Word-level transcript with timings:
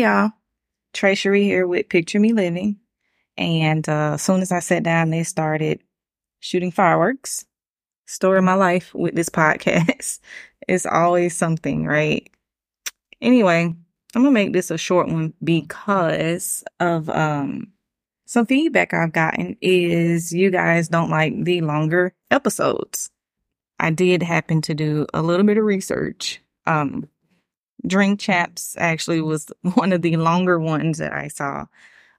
Y'all, 0.00 0.32
Treasury 0.94 1.44
here 1.44 1.66
with 1.66 1.90
Picture 1.90 2.18
Me 2.18 2.32
Living. 2.32 2.78
And 3.36 3.86
uh, 3.86 4.12
as 4.14 4.22
soon 4.22 4.40
as 4.40 4.50
I 4.50 4.60
sat 4.60 4.82
down, 4.82 5.10
they 5.10 5.24
started 5.24 5.82
shooting 6.38 6.70
fireworks. 6.70 7.44
Story 8.06 8.38
of 8.38 8.44
my 8.44 8.54
life 8.54 8.94
with 8.94 9.14
this 9.14 9.28
podcast. 9.28 10.20
it's 10.66 10.86
always 10.86 11.36
something, 11.36 11.84
right? 11.84 12.30
Anyway, 13.20 13.74
I'm 14.14 14.22
gonna 14.22 14.30
make 14.30 14.54
this 14.54 14.70
a 14.70 14.78
short 14.78 15.06
one 15.08 15.34
because 15.44 16.64
of 16.80 17.10
um 17.10 17.70
some 18.24 18.46
feedback 18.46 18.94
I've 18.94 19.12
gotten 19.12 19.58
is 19.60 20.32
you 20.32 20.50
guys 20.50 20.88
don't 20.88 21.10
like 21.10 21.44
the 21.44 21.60
longer 21.60 22.14
episodes. 22.30 23.10
I 23.78 23.90
did 23.90 24.22
happen 24.22 24.62
to 24.62 24.72
do 24.72 25.06
a 25.12 25.20
little 25.20 25.44
bit 25.44 25.58
of 25.58 25.64
research. 25.64 26.40
Um 26.66 27.09
Drink 27.86 28.20
Champs 28.20 28.74
actually 28.78 29.20
was 29.20 29.50
one 29.74 29.92
of 29.92 30.02
the 30.02 30.16
longer 30.16 30.58
ones 30.58 30.98
that 30.98 31.12
I 31.12 31.28
saw 31.28 31.66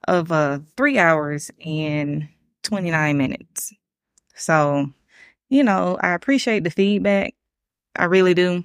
of 0.08 0.32
uh 0.32 0.60
3 0.78 0.98
hours 0.98 1.52
and 1.64 2.28
29 2.64 3.18
minutes. 3.18 3.74
So, 4.36 4.92
you 5.50 5.64
know, 5.64 5.98
I 6.02 6.14
appreciate 6.14 6.64
the 6.64 6.72
feedback. 6.72 7.36
I 7.96 8.06
really 8.06 8.34
do. 8.34 8.64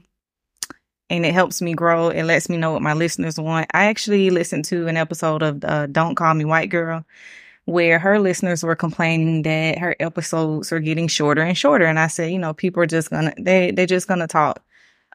And 1.08 1.24
it 1.24 1.34
helps 1.34 1.62
me 1.62 1.74
grow. 1.74 2.08
It 2.08 2.24
lets 2.24 2.48
me 2.48 2.56
know 2.56 2.72
what 2.72 2.82
my 2.82 2.94
listeners 2.94 3.38
want. 3.38 3.68
I 3.72 3.86
actually 3.86 4.30
listened 4.30 4.64
to 4.66 4.88
an 4.88 4.96
episode 4.96 5.42
of 5.42 5.64
uh, 5.64 5.86
Don't 5.86 6.16
Call 6.16 6.34
Me 6.34 6.44
White 6.44 6.70
Girl 6.70 7.04
where 7.66 7.98
her 7.98 8.18
listeners 8.18 8.62
were 8.62 8.76
complaining 8.76 9.42
that 9.42 9.78
her 9.78 9.94
episodes 10.00 10.72
are 10.72 10.80
getting 10.80 11.08
shorter 11.08 11.42
and 11.42 11.58
shorter. 11.58 11.84
And 11.84 11.98
I 11.98 12.06
said, 12.06 12.32
you 12.32 12.38
know, 12.38 12.54
people 12.54 12.82
are 12.82 12.86
just 12.86 13.10
gonna, 13.10 13.34
they, 13.38 13.72
they're 13.72 13.86
just 13.86 14.08
gonna 14.08 14.28
talk. 14.28 14.64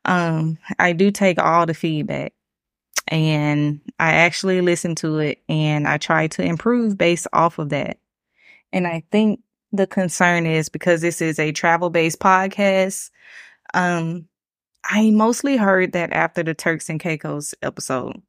Um, 0.06 0.58
I 0.80 0.94
do 0.94 1.12
take 1.12 1.40
all 1.40 1.66
the 1.66 1.74
feedback 1.74 2.34
and 3.08 3.82
I 4.00 4.14
actually 4.14 4.62
listen 4.62 4.96
to 4.96 5.20
it 5.20 5.42
and 5.50 5.88
I 5.88 5.98
try 5.98 6.28
to 6.28 6.44
improve 6.44 6.98
based 6.98 7.28
off 7.34 7.60
of 7.60 7.70
that. 7.70 7.98
And 8.72 8.88
I 8.88 9.04
think 9.12 9.42
the 9.72 9.88
concern 9.88 10.46
is 10.46 10.70
because 10.70 11.02
this 11.02 11.22
is 11.22 11.40
a 11.40 11.52
travel 11.52 11.90
based 11.90 12.20
podcast. 12.20 13.12
Um, 13.74 14.28
I 14.84 15.12
mostly 15.12 15.58
heard 15.58 15.92
that 15.94 16.12
after 16.12 16.44
the 16.44 16.54
Turks 16.54 16.90
and 16.90 17.00
Caicos 17.00 17.54
episode. 17.62 18.22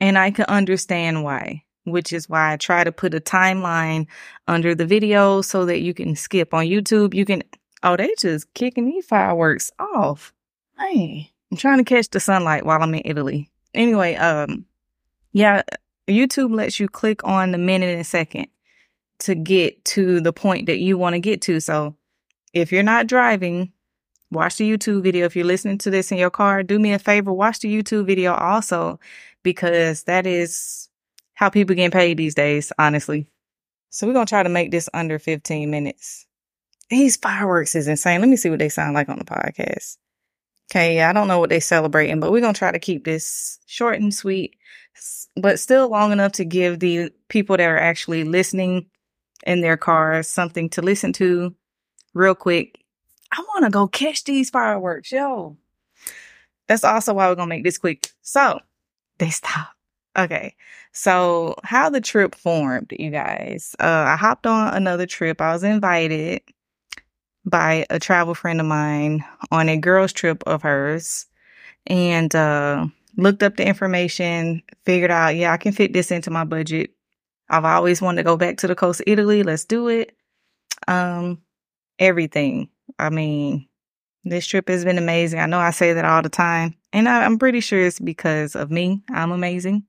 And 0.00 0.18
I 0.18 0.30
can 0.30 0.46
understand 0.46 1.24
why, 1.24 1.64
which 1.84 2.12
is 2.12 2.28
why 2.28 2.52
I 2.52 2.56
try 2.56 2.84
to 2.84 2.92
put 2.92 3.14
a 3.14 3.20
timeline 3.20 4.06
under 4.46 4.74
the 4.74 4.86
video 4.86 5.42
so 5.42 5.66
that 5.66 5.80
you 5.80 5.94
can 5.94 6.16
skip 6.16 6.54
on 6.54 6.66
YouTube. 6.66 7.14
You 7.14 7.24
can, 7.24 7.42
oh, 7.82 7.96
they 7.96 8.14
just 8.18 8.52
kicking 8.54 8.86
these 8.86 9.06
fireworks 9.06 9.70
off. 9.78 10.32
Hey, 10.78 11.32
I'm 11.50 11.56
trying 11.56 11.78
to 11.78 11.84
catch 11.84 12.08
the 12.10 12.20
sunlight 12.20 12.64
while 12.64 12.82
I'm 12.82 12.94
in 12.94 13.02
Italy. 13.04 13.50
Anyway, 13.74 14.14
um, 14.14 14.64
yeah, 15.32 15.62
YouTube 16.08 16.54
lets 16.54 16.78
you 16.78 16.88
click 16.88 17.24
on 17.24 17.50
the 17.50 17.58
minute 17.58 17.94
and 17.94 18.06
second 18.06 18.46
to 19.20 19.34
get 19.34 19.84
to 19.86 20.20
the 20.20 20.32
point 20.32 20.66
that 20.66 20.78
you 20.78 20.96
want 20.96 21.14
to 21.14 21.20
get 21.20 21.42
to. 21.42 21.60
So 21.60 21.96
if 22.52 22.70
you're 22.70 22.84
not 22.84 23.08
driving, 23.08 23.72
watch 24.30 24.56
the 24.56 24.70
YouTube 24.70 25.02
video. 25.02 25.26
If 25.26 25.34
you're 25.34 25.44
listening 25.44 25.78
to 25.78 25.90
this 25.90 26.12
in 26.12 26.18
your 26.18 26.30
car, 26.30 26.62
do 26.62 26.78
me 26.78 26.92
a 26.92 26.98
favor, 26.98 27.32
watch 27.32 27.58
the 27.58 27.74
YouTube 27.74 28.06
video 28.06 28.34
also, 28.34 29.00
because 29.42 30.04
that 30.04 30.26
is 30.26 30.88
how 31.34 31.50
people 31.50 31.74
get 31.74 31.92
paid 31.92 32.16
these 32.16 32.34
days, 32.34 32.72
honestly. 32.78 33.26
So 33.90 34.06
we're 34.06 34.12
going 34.12 34.26
to 34.26 34.30
try 34.30 34.42
to 34.42 34.48
make 34.48 34.70
this 34.70 34.88
under 34.94 35.18
15 35.18 35.70
minutes. 35.70 36.26
These 36.88 37.16
fireworks 37.16 37.74
is 37.74 37.88
insane. 37.88 38.20
Let 38.20 38.28
me 38.28 38.36
see 38.36 38.50
what 38.50 38.60
they 38.60 38.68
sound 38.68 38.94
like 38.94 39.08
on 39.08 39.18
the 39.18 39.24
podcast. 39.24 39.96
Okay, 40.70 41.02
I 41.02 41.14
don't 41.14 41.28
know 41.28 41.38
what 41.38 41.48
they're 41.48 41.60
celebrating, 41.62 42.20
but 42.20 42.30
we're 42.30 42.42
going 42.42 42.52
to 42.52 42.58
try 42.58 42.70
to 42.70 42.78
keep 42.78 43.04
this 43.04 43.58
short 43.66 44.00
and 44.00 44.12
sweet, 44.12 44.54
but 45.34 45.58
still 45.58 45.88
long 45.88 46.12
enough 46.12 46.32
to 46.32 46.44
give 46.44 46.80
the 46.80 47.10
people 47.28 47.56
that 47.56 47.64
are 47.64 47.78
actually 47.78 48.24
listening 48.24 48.86
in 49.46 49.62
their 49.62 49.78
cars 49.78 50.28
something 50.28 50.68
to 50.70 50.82
listen 50.82 51.12
to 51.14 51.54
real 52.12 52.34
quick. 52.34 52.84
I 53.32 53.40
want 53.40 53.64
to 53.64 53.70
go 53.70 53.88
catch 53.88 54.24
these 54.24 54.50
fireworks, 54.50 55.10
yo. 55.10 55.56
That's 56.66 56.84
also 56.84 57.14
why 57.14 57.28
we're 57.28 57.36
going 57.36 57.48
to 57.48 57.54
make 57.54 57.64
this 57.64 57.78
quick. 57.78 58.10
So, 58.20 58.60
they 59.18 59.30
stop. 59.30 59.68
Okay. 60.18 60.54
So, 60.92 61.54
how 61.64 61.88
the 61.88 62.00
trip 62.00 62.34
formed, 62.34 62.92
you 62.98 63.10
guys. 63.10 63.74
Uh, 63.80 64.04
I 64.08 64.16
hopped 64.16 64.46
on 64.46 64.74
another 64.74 65.06
trip. 65.06 65.40
I 65.40 65.52
was 65.52 65.62
invited 65.64 66.42
by 67.48 67.86
a 67.90 67.98
travel 67.98 68.34
friend 68.34 68.60
of 68.60 68.66
mine 68.66 69.24
on 69.50 69.68
a 69.68 69.76
girls 69.76 70.12
trip 70.12 70.42
of 70.46 70.62
hers 70.62 71.26
and 71.86 72.34
uh, 72.34 72.86
looked 73.16 73.42
up 73.42 73.56
the 73.56 73.66
information, 73.66 74.62
figured 74.84 75.10
out, 75.10 75.36
yeah, 75.36 75.52
I 75.52 75.56
can 75.56 75.72
fit 75.72 75.92
this 75.92 76.10
into 76.10 76.30
my 76.30 76.44
budget. 76.44 76.90
I've 77.50 77.64
always 77.64 78.02
wanted 78.02 78.22
to 78.22 78.26
go 78.26 78.36
back 78.36 78.58
to 78.58 78.66
the 78.66 78.74
coast 78.74 79.00
of 79.00 79.04
Italy. 79.06 79.42
Let's 79.42 79.64
do 79.64 79.88
it. 79.88 80.14
Um, 80.86 81.40
everything. 81.98 82.68
I 82.98 83.10
mean, 83.10 83.66
this 84.24 84.46
trip 84.46 84.68
has 84.68 84.84
been 84.84 84.98
amazing. 84.98 85.40
I 85.40 85.46
know 85.46 85.58
I 85.58 85.70
say 85.70 85.92
that 85.92 86.04
all 86.04 86.22
the 86.22 86.28
time, 86.28 86.74
and 86.92 87.08
I, 87.08 87.24
I'm 87.24 87.38
pretty 87.38 87.60
sure 87.60 87.80
it's 87.80 87.98
because 87.98 88.54
of 88.54 88.70
me. 88.70 89.02
I'm 89.10 89.32
amazing. 89.32 89.84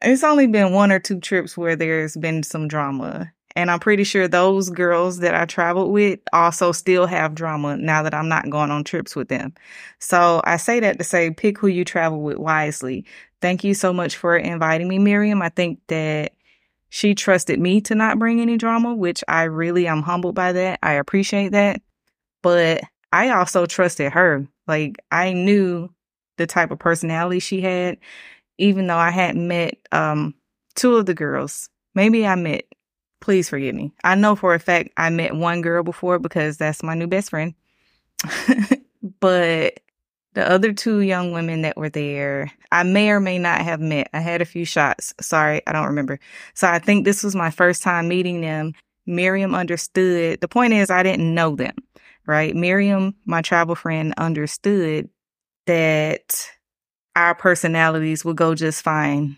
It's 0.00 0.24
only 0.24 0.46
been 0.46 0.72
one 0.72 0.90
or 0.90 0.98
two 0.98 1.20
trips 1.20 1.56
where 1.56 1.76
there's 1.76 2.16
been 2.16 2.42
some 2.42 2.68
drama. 2.68 3.32
And 3.54 3.70
I'm 3.70 3.80
pretty 3.80 4.04
sure 4.04 4.28
those 4.28 4.70
girls 4.70 5.18
that 5.18 5.34
I 5.34 5.44
traveled 5.44 5.92
with 5.92 6.20
also 6.32 6.72
still 6.72 7.06
have 7.06 7.34
drama 7.34 7.76
now 7.76 8.02
that 8.02 8.14
I'm 8.14 8.28
not 8.28 8.50
going 8.50 8.70
on 8.70 8.84
trips 8.84 9.14
with 9.14 9.28
them. 9.28 9.54
So 9.98 10.40
I 10.44 10.56
say 10.56 10.80
that 10.80 10.98
to 10.98 11.04
say 11.04 11.30
pick 11.30 11.58
who 11.58 11.66
you 11.66 11.84
travel 11.84 12.22
with 12.22 12.38
wisely. 12.38 13.04
Thank 13.40 13.64
you 13.64 13.74
so 13.74 13.92
much 13.92 14.16
for 14.16 14.36
inviting 14.36 14.88
me, 14.88 14.98
Miriam. 14.98 15.42
I 15.42 15.48
think 15.50 15.80
that 15.88 16.32
she 16.88 17.14
trusted 17.14 17.58
me 17.58 17.80
to 17.82 17.94
not 17.94 18.18
bring 18.18 18.40
any 18.40 18.56
drama, 18.56 18.94
which 18.94 19.24
I 19.26 19.44
really 19.44 19.86
am 19.86 20.02
humbled 20.02 20.34
by 20.34 20.52
that. 20.52 20.78
I 20.82 20.92
appreciate 20.94 21.52
that. 21.52 21.80
But 22.42 22.82
I 23.12 23.30
also 23.30 23.66
trusted 23.66 24.12
her. 24.12 24.46
Like 24.66 24.96
I 25.10 25.32
knew 25.32 25.90
the 26.38 26.46
type 26.46 26.70
of 26.70 26.78
personality 26.78 27.40
she 27.40 27.60
had, 27.60 27.98
even 28.58 28.86
though 28.86 28.96
I 28.96 29.10
hadn't 29.10 29.46
met 29.46 29.74
um 29.90 30.34
two 30.74 30.96
of 30.96 31.06
the 31.06 31.14
girls. 31.14 31.68
Maybe 31.94 32.26
I 32.26 32.34
met 32.34 32.64
Please 33.22 33.48
forgive 33.48 33.76
me. 33.76 33.92
I 34.02 34.16
know 34.16 34.34
for 34.34 34.52
a 34.52 34.58
fact 34.58 34.90
I 34.96 35.08
met 35.08 35.36
one 35.36 35.62
girl 35.62 35.84
before 35.84 36.18
because 36.18 36.56
that's 36.56 36.82
my 36.82 36.94
new 36.94 37.06
best 37.06 37.30
friend. 37.30 37.54
but 39.20 39.78
the 40.34 40.50
other 40.50 40.72
two 40.72 41.00
young 41.00 41.30
women 41.30 41.62
that 41.62 41.76
were 41.76 41.88
there, 41.88 42.50
I 42.72 42.82
may 42.82 43.10
or 43.10 43.20
may 43.20 43.38
not 43.38 43.60
have 43.60 43.80
met. 43.80 44.10
I 44.12 44.18
had 44.18 44.42
a 44.42 44.44
few 44.44 44.64
shots. 44.64 45.14
Sorry, 45.20 45.62
I 45.68 45.72
don't 45.72 45.86
remember. 45.86 46.18
So 46.54 46.66
I 46.66 46.80
think 46.80 47.04
this 47.04 47.22
was 47.22 47.36
my 47.36 47.50
first 47.50 47.80
time 47.84 48.08
meeting 48.08 48.40
them. 48.40 48.72
Miriam 49.06 49.54
understood. 49.54 50.40
The 50.40 50.48
point 50.48 50.72
is, 50.72 50.90
I 50.90 51.04
didn't 51.04 51.32
know 51.32 51.54
them, 51.54 51.76
right? 52.26 52.56
Miriam, 52.56 53.14
my 53.24 53.40
travel 53.40 53.76
friend, 53.76 54.14
understood 54.18 55.08
that 55.66 56.44
our 57.14 57.36
personalities 57.36 58.24
would 58.24 58.36
go 58.36 58.56
just 58.56 58.82
fine 58.82 59.36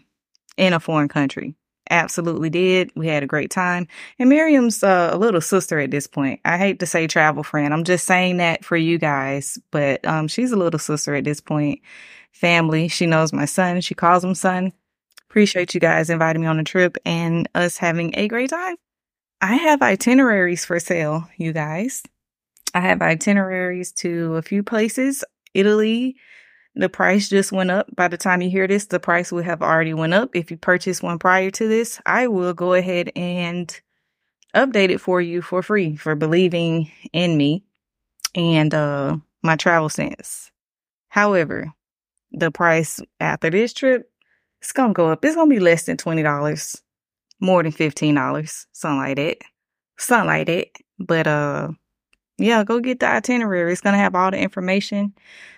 in 0.56 0.72
a 0.72 0.80
foreign 0.80 1.08
country 1.08 1.54
absolutely 1.90 2.50
did. 2.50 2.90
We 2.94 3.08
had 3.08 3.22
a 3.22 3.26
great 3.26 3.50
time. 3.50 3.86
And 4.18 4.28
Miriam's 4.28 4.82
uh, 4.82 5.10
a 5.12 5.18
little 5.18 5.40
sister 5.40 5.78
at 5.78 5.90
this 5.90 6.06
point. 6.06 6.40
I 6.44 6.58
hate 6.58 6.80
to 6.80 6.86
say 6.86 7.06
travel 7.06 7.42
friend. 7.42 7.72
I'm 7.72 7.84
just 7.84 8.06
saying 8.06 8.38
that 8.38 8.64
for 8.64 8.76
you 8.76 8.98
guys, 8.98 9.58
but 9.70 10.06
um, 10.06 10.28
she's 10.28 10.52
a 10.52 10.56
little 10.56 10.78
sister 10.78 11.14
at 11.14 11.24
this 11.24 11.40
point. 11.40 11.80
Family. 12.32 12.88
She 12.88 13.06
knows 13.06 13.32
my 13.32 13.44
son. 13.44 13.80
She 13.80 13.94
calls 13.94 14.24
him 14.24 14.34
son. 14.34 14.72
Appreciate 15.30 15.74
you 15.74 15.80
guys 15.80 16.10
inviting 16.10 16.42
me 16.42 16.48
on 16.48 16.58
a 16.58 16.64
trip 16.64 16.96
and 17.04 17.48
us 17.54 17.76
having 17.76 18.12
a 18.16 18.28
great 18.28 18.50
time. 18.50 18.76
I 19.40 19.56
have 19.56 19.82
itineraries 19.82 20.64
for 20.64 20.80
sale, 20.80 21.28
you 21.36 21.52
guys. 21.52 22.02
I 22.74 22.80
have 22.80 23.02
itineraries 23.02 23.92
to 23.92 24.34
a 24.34 24.42
few 24.42 24.62
places, 24.62 25.24
Italy, 25.54 26.16
the 26.74 26.88
price 26.88 27.28
just 27.28 27.52
went 27.52 27.70
up. 27.70 27.94
By 27.94 28.08
the 28.08 28.16
time 28.16 28.42
you 28.42 28.50
hear 28.50 28.66
this, 28.66 28.86
the 28.86 29.00
price 29.00 29.30
will 29.30 29.42
have 29.42 29.62
already 29.62 29.94
went 29.94 30.14
up. 30.14 30.34
If 30.34 30.50
you 30.50 30.56
purchased 30.56 31.02
one 31.02 31.18
prior 31.18 31.50
to 31.52 31.68
this, 31.68 32.00
I 32.06 32.26
will 32.26 32.54
go 32.54 32.74
ahead 32.74 33.10
and 33.14 33.80
update 34.54 34.90
it 34.90 35.00
for 35.00 35.20
you 35.20 35.42
for 35.42 35.62
free 35.62 35.96
for 35.96 36.14
believing 36.14 36.90
in 37.12 37.36
me 37.36 37.64
and 38.34 38.72
uh 38.72 39.16
my 39.42 39.56
travel 39.56 39.88
sense. 39.88 40.50
However, 41.08 41.72
the 42.32 42.50
price 42.50 43.00
after 43.20 43.50
this 43.50 43.72
trip, 43.72 44.10
it's 44.60 44.72
gonna 44.72 44.92
go 44.92 45.10
up. 45.10 45.24
It's 45.24 45.36
gonna 45.36 45.50
be 45.50 45.60
less 45.60 45.84
than 45.84 45.96
twenty 45.96 46.22
dollars, 46.22 46.82
more 47.40 47.62
than 47.62 47.72
fifteen 47.72 48.14
dollars, 48.14 48.66
something 48.72 48.98
like 48.98 49.16
that, 49.16 49.38
something 49.98 50.26
like 50.26 50.46
that. 50.46 50.68
But 50.98 51.26
uh, 51.26 51.68
yeah, 52.38 52.64
go 52.64 52.80
get 52.80 53.00
the 53.00 53.08
itinerary. 53.08 53.72
It's 53.72 53.80
gonna 53.80 53.98
have 53.98 54.14
all 54.14 54.30
the 54.30 54.38
information 54.38 55.14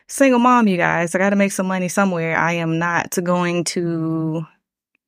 single 0.09 0.39
mom, 0.39 0.69
you 0.69 0.77
guys. 0.77 1.15
I 1.15 1.19
got 1.19 1.31
to 1.31 1.37
make 1.37 1.53
some 1.53 1.67
money 1.67 1.89
somewhere. 1.89 2.37
I 2.37 2.53
am 2.53 2.79
not 2.79 3.17
going 3.23 3.65
to 3.65 4.47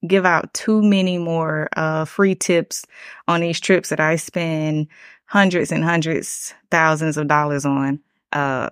give 0.07 0.25
out 0.25 0.53
too 0.55 0.83
many 0.83 1.19
more 1.19 1.69
uh, 1.77 2.05
free 2.05 2.35
tips 2.35 2.85
on 3.27 3.41
these 3.41 3.61
trips 3.61 3.89
that 3.89 4.01
I 4.01 4.17
spend 4.17 4.89
hundreds 5.27 5.73
and 5.73 5.85
hundreds, 5.85 6.55
thousands 6.71 7.17
of 7.17 7.29
dollars 7.29 7.65
on. 7.65 8.01
Uh, 8.33 8.69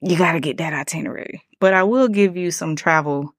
you 0.00 0.16
got 0.16 0.32
to 0.32 0.40
get 0.40 0.58
that 0.58 0.72
itinerary. 0.72 1.42
But 1.60 1.74
I 1.74 1.84
will 1.84 2.08
give 2.08 2.36
you 2.36 2.50
some 2.50 2.74
travel 2.74 3.34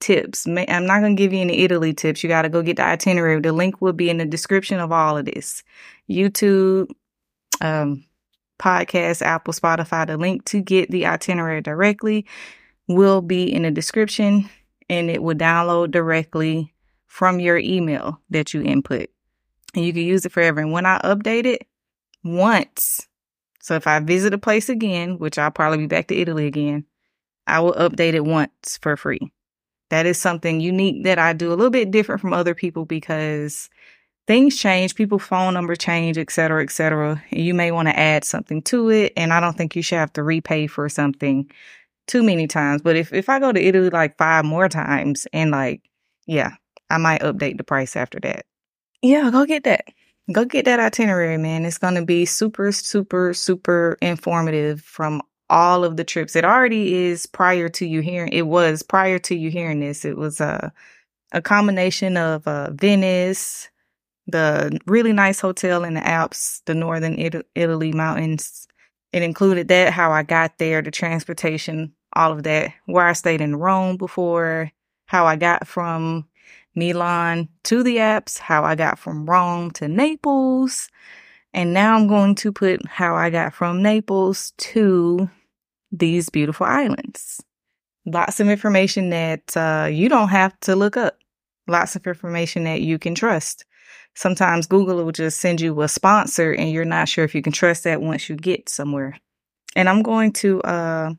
tips. 0.00 0.46
I'm 0.46 0.86
not 0.86 1.00
going 1.00 1.16
to 1.16 1.20
give 1.20 1.32
you 1.32 1.40
any 1.40 1.58
Italy 1.60 1.92
tips. 1.92 2.22
You 2.22 2.28
got 2.28 2.42
to 2.42 2.48
go 2.48 2.62
get 2.62 2.76
the 2.76 2.84
itinerary. 2.84 3.40
The 3.40 3.52
link 3.52 3.80
will 3.80 3.92
be 3.92 4.10
in 4.10 4.18
the 4.18 4.24
description 4.24 4.78
of 4.78 4.92
all 4.92 5.18
of 5.18 5.24
this. 5.24 5.64
YouTube, 6.08 6.88
um, 7.60 8.04
podcast, 8.64 9.20
Apple, 9.20 9.52
Spotify. 9.52 10.06
The 10.06 10.16
link 10.16 10.44
to 10.46 10.60
get 10.62 10.90
the 10.90 11.06
itinerary 11.06 11.60
directly 11.60 12.24
will 12.88 13.20
be 13.20 13.52
in 13.52 13.62
the 13.62 13.70
description 13.70 14.48
and 14.88 15.10
it 15.10 15.22
will 15.22 15.36
download 15.36 15.90
directly 15.90 16.72
from 17.06 17.40
your 17.40 17.58
email 17.58 18.20
that 18.30 18.54
you 18.54 18.62
input. 18.62 19.10
And 19.74 19.84
you 19.84 19.92
can 19.92 20.02
use 20.02 20.24
it 20.24 20.32
forever. 20.32 20.60
And 20.60 20.72
when 20.72 20.86
I 20.86 20.98
update 21.00 21.46
it 21.46 21.66
once, 22.22 23.06
so 23.60 23.74
if 23.74 23.86
I 23.86 23.98
visit 24.00 24.34
a 24.34 24.38
place 24.38 24.68
again, 24.68 25.18
which 25.18 25.38
I'll 25.38 25.50
probably 25.50 25.78
be 25.78 25.86
back 25.86 26.08
to 26.08 26.16
Italy 26.16 26.46
again, 26.46 26.84
I 27.46 27.60
will 27.60 27.74
update 27.74 28.14
it 28.14 28.24
once 28.24 28.78
for 28.80 28.96
free. 28.96 29.32
That 29.90 30.06
is 30.06 30.18
something 30.18 30.60
unique 30.60 31.04
that 31.04 31.18
I 31.18 31.34
do 31.34 31.48
a 31.48 31.54
little 31.54 31.70
bit 31.70 31.90
different 31.90 32.20
from 32.20 32.32
other 32.32 32.54
people 32.54 32.84
because 32.84 33.68
things 34.26 34.56
change, 34.56 34.94
people 34.94 35.18
phone 35.18 35.54
number 35.54 35.76
change, 35.76 36.18
et 36.18 36.30
cetera, 36.30 36.62
et 36.62 36.70
cetera. 36.70 37.22
And 37.30 37.44
you 37.44 37.54
may 37.54 37.70
want 37.70 37.88
to 37.88 37.98
add 37.98 38.24
something 38.24 38.62
to 38.62 38.90
it. 38.90 39.12
And 39.16 39.32
I 39.32 39.40
don't 39.40 39.56
think 39.56 39.76
you 39.76 39.82
should 39.82 39.98
have 39.98 40.12
to 40.14 40.22
repay 40.22 40.66
for 40.66 40.88
something 40.88 41.50
too 42.06 42.22
many 42.22 42.46
times. 42.46 42.82
But 42.82 42.96
if, 42.96 43.12
if 43.12 43.28
I 43.28 43.38
go 43.38 43.52
to 43.52 43.60
Italy 43.60 43.90
like 43.90 44.16
five 44.16 44.44
more 44.44 44.68
times 44.68 45.26
and 45.32 45.50
like, 45.50 45.82
yeah, 46.26 46.52
I 46.90 46.98
might 46.98 47.22
update 47.22 47.58
the 47.58 47.64
price 47.64 47.96
after 47.96 48.20
that. 48.20 48.46
Yeah, 49.02 49.30
go 49.30 49.44
get 49.44 49.64
that. 49.64 49.84
Go 50.32 50.46
get 50.46 50.64
that 50.64 50.80
itinerary, 50.80 51.36
man. 51.36 51.66
It's 51.66 51.76
going 51.76 51.96
to 51.96 52.04
be 52.04 52.24
super, 52.24 52.72
super, 52.72 53.34
super 53.34 53.98
informative 54.00 54.80
from 54.80 55.20
all 55.50 55.84
of 55.84 55.98
the 55.98 56.04
trips. 56.04 56.34
It 56.34 56.46
already 56.46 56.94
is 56.94 57.26
prior 57.26 57.68
to 57.68 57.86
you 57.86 58.00
hearing, 58.00 58.32
it 58.32 58.46
was 58.46 58.82
prior 58.82 59.18
to 59.18 59.34
you 59.34 59.50
hearing 59.50 59.80
this. 59.80 60.06
It 60.06 60.16
was 60.16 60.40
a, 60.40 60.72
a 61.32 61.42
combination 61.42 62.16
of 62.16 62.48
uh, 62.48 62.70
Venice, 62.70 63.68
the 64.26 64.78
really 64.86 65.12
nice 65.12 65.40
hotel 65.40 65.84
in 65.84 65.94
the 65.94 66.06
Alps, 66.06 66.62
the 66.66 66.74
northern 66.74 67.18
Italy 67.54 67.92
mountains. 67.92 68.66
It 69.12 69.22
included 69.22 69.68
that, 69.68 69.92
how 69.92 70.10
I 70.10 70.22
got 70.22 70.58
there, 70.58 70.82
the 70.82 70.90
transportation, 70.90 71.92
all 72.14 72.32
of 72.32 72.42
that, 72.44 72.72
where 72.86 73.06
I 73.06 73.12
stayed 73.12 73.40
in 73.40 73.56
Rome 73.56 73.96
before, 73.96 74.72
how 75.06 75.26
I 75.26 75.36
got 75.36 75.66
from 75.66 76.26
Milan 76.74 77.48
to 77.64 77.82
the 77.82 78.00
Alps, 78.00 78.38
how 78.38 78.64
I 78.64 78.74
got 78.74 78.98
from 78.98 79.26
Rome 79.26 79.70
to 79.72 79.88
Naples. 79.88 80.88
And 81.52 81.72
now 81.72 81.94
I'm 81.94 82.08
going 82.08 82.34
to 82.36 82.50
put 82.50 82.84
how 82.88 83.14
I 83.14 83.30
got 83.30 83.54
from 83.54 83.82
Naples 83.82 84.52
to 84.56 85.30
these 85.92 86.28
beautiful 86.28 86.66
islands. 86.66 87.40
Lots 88.06 88.40
of 88.40 88.48
information 88.48 89.10
that 89.10 89.56
uh, 89.56 89.88
you 89.90 90.08
don't 90.08 90.28
have 90.28 90.58
to 90.60 90.74
look 90.74 90.96
up. 90.96 91.16
Lots 91.68 91.94
of 91.94 92.06
information 92.06 92.64
that 92.64 92.80
you 92.80 92.98
can 92.98 93.14
trust. 93.14 93.64
Sometimes 94.14 94.66
Google 94.66 95.04
will 95.04 95.12
just 95.12 95.40
send 95.40 95.60
you 95.60 95.80
a 95.82 95.88
sponsor 95.88 96.52
and 96.52 96.70
you're 96.70 96.84
not 96.84 97.08
sure 97.08 97.24
if 97.24 97.34
you 97.34 97.42
can 97.42 97.52
trust 97.52 97.84
that 97.84 98.00
once 98.00 98.28
you 98.28 98.36
get 98.36 98.68
somewhere. 98.68 99.18
And 99.74 99.88
I'm 99.88 100.02
going 100.02 100.32
to 100.34 100.62
uh, 100.62 101.14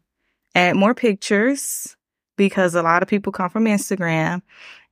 add 0.55 0.77
more 0.77 0.93
pictures 0.93 1.97
because 2.37 2.73
a 2.73 2.81
lot 2.81 3.03
of 3.03 3.09
people 3.09 3.33
come 3.33 3.49
from 3.49 3.65
Instagram 3.65 4.41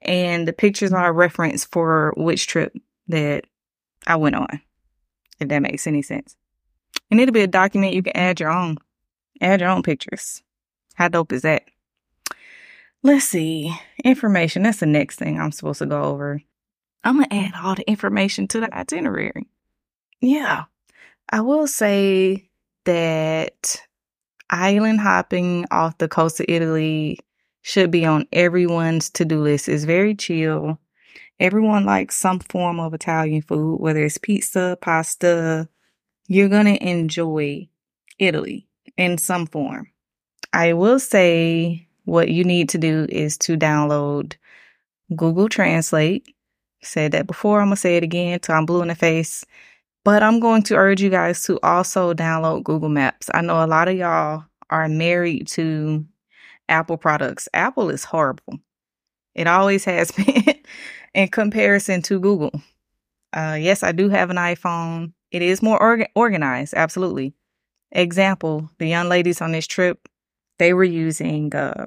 and 0.02 0.48
the 0.48 0.54
pictures 0.54 0.92
are 0.92 1.08
a 1.08 1.14
reference 1.14 1.64
for 1.64 2.14
which 2.18 2.48
trip 2.48 2.76
that 3.08 3.46
I 4.06 4.18
went 4.18 4.36
on, 4.36 4.62
if 5.40 5.48
that 5.48 5.62
makes 5.62 5.88
any 5.88 6.02
sense. 6.02 6.36
And 7.10 7.22
it'll 7.22 7.34
be 7.34 7.42
a 7.42 7.48
document 7.48 7.94
you 7.94 8.04
can 8.04 8.18
add 8.18 8.40
your 8.40 8.52
own, 8.52 8.78
add 9.40 9.62
your 9.62 9.70
own 9.70 9.84
pictures. 9.84 10.44
How 10.96 11.08
dope 11.08 11.32
is 11.32 11.44
that? 11.44 11.64
Let's 13.02 13.26
see. 13.26 13.74
Information. 14.04 14.64
That's 14.64 14.80
the 14.80 14.86
next 14.86 15.18
thing 15.20 15.40
I'm 15.40 15.52
supposed 15.52 15.80
to 15.80 15.86
go 15.86 16.04
over. 16.04 16.42
I'm 17.04 17.18
going 17.18 17.30
to 17.30 17.36
add 17.36 17.54
all 17.62 17.76
the 17.76 17.88
information 17.90 18.48
to 18.50 18.62
the 18.62 18.74
itinerary. 18.74 19.48
Yeah. 20.22 20.66
I 21.30 21.42
will 21.42 21.68
say 21.68 22.50
that 22.86 23.82
island 24.50 25.02
hopping 25.02 25.66
off 25.72 25.98
the 25.98 26.08
coast 26.08 26.40
of 26.40 26.46
Italy 26.48 27.20
should 27.62 27.92
be 27.92 28.06
on 28.06 28.28
everyone's 28.32 29.10
to 29.12 29.26
do 29.26 29.42
list. 29.42 29.70
It's 29.70 29.84
very 29.84 30.16
chill. 30.16 30.80
Everyone 31.40 31.86
likes 31.86 32.16
some 32.16 32.40
form 32.40 32.80
of 32.80 32.94
Italian 32.94 33.42
food, 33.42 33.80
whether 33.80 34.04
it's 34.04 34.18
pizza, 34.18 34.78
pasta. 34.82 35.68
You're 36.28 36.50
going 36.50 36.66
to 36.66 36.88
enjoy 36.88 37.68
Italy 38.20 38.68
in 38.98 39.18
some 39.18 39.48
form. 39.48 39.92
I 40.52 40.74
will 40.74 41.00
say 41.00 41.88
what 42.06 42.30
you 42.30 42.44
need 42.44 42.70
to 42.70 42.78
do 42.78 43.08
is 43.10 43.38
to 43.40 43.58
download 43.58 44.36
Google 45.16 45.50
Translate. 45.50 46.32
Said 46.83 47.13
that 47.13 47.27
before, 47.27 47.62
I'm 47.62 47.68
going 47.68 47.75
to 47.75 47.81
say 47.81 47.97
it 47.97 48.03
again 48.03 48.39
till 48.39 48.56
I'm 48.56 48.65
blue 48.65 48.81
in 48.81 48.89
the 48.89 48.95
face. 48.95 49.45
But 50.03 50.21
I'm 50.21 50.39
going 50.39 50.63
to 50.63 50.75
urge 50.75 51.01
you 51.01 51.09
guys 51.09 51.44
to 51.45 51.59
also 51.63 52.13
download 52.13 52.63
Google 52.63 52.89
Maps. 52.89 53.30
I 53.33 53.41
know 53.41 53.63
a 53.63 53.68
lot 53.68 53.88
of 53.88 53.95
y'all 53.95 54.44
are 54.69 54.89
married 54.89 55.47
to 55.50 56.06
Apple 56.68 56.97
products. 56.97 57.47
Apple 57.53 57.89
is 57.89 58.03
horrible. 58.03 58.59
It 59.33 59.47
always 59.47 59.85
has 59.85 60.12
been 60.12 60.56
in 61.13 61.30
comparison 61.30 62.01
to 62.03 62.19
Google. 62.19 62.51
Uh, 63.31 63.57
yes, 63.59 63.81
I 63.83 63.91
do 63.91 64.09
have 64.09 64.30
an 64.30 64.38
iPhone. 64.38 65.13
It 65.31 65.41
is 65.41 65.62
more 65.62 65.80
orga- 65.80 66.09
organized, 66.15 66.74
absolutely. 66.75 67.33
Example, 67.91 68.69
the 68.80 68.88
young 68.88 69.09
ladies 69.09 69.41
on 69.41 69.51
this 69.51 69.68
trip, 69.68 70.07
they 70.59 70.74
were 70.74 70.83
using 70.83 71.56
uh, 71.56 71.85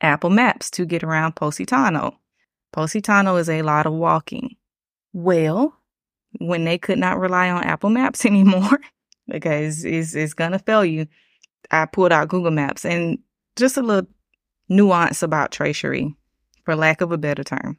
Apple 0.00 0.30
Maps 0.30 0.70
to 0.72 0.84
get 0.84 1.02
around 1.02 1.36
Positano. 1.36 2.18
Positano 2.72 3.36
is 3.36 3.48
a 3.48 3.62
lot 3.62 3.86
of 3.86 3.92
walking. 3.92 4.56
Well, 5.12 5.76
when 6.38 6.64
they 6.64 6.78
could 6.78 6.98
not 6.98 7.18
rely 7.18 7.50
on 7.50 7.64
Apple 7.64 7.90
Maps 7.90 8.24
anymore, 8.26 8.80
because 9.28 9.84
it's, 9.84 10.14
it's 10.14 10.34
going 10.34 10.52
to 10.52 10.58
fail 10.58 10.84
you, 10.84 11.06
I 11.70 11.86
pulled 11.86 12.12
out 12.12 12.28
Google 12.28 12.50
Maps. 12.50 12.84
And 12.84 13.18
just 13.56 13.76
a 13.76 13.82
little 13.82 14.08
nuance 14.68 15.22
about 15.22 15.52
Tracery, 15.52 16.14
for 16.64 16.74
lack 16.74 17.00
of 17.00 17.12
a 17.12 17.18
better 17.18 17.44
term. 17.44 17.76